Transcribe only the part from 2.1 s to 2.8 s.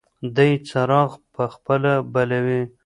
بلوي.